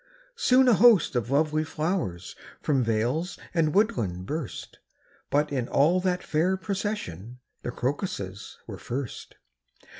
[0.35, 4.79] Soon a host of lovely flowers From vales and woodland burst;
[5.29, 9.35] But in all that fair procession The crocuses were first.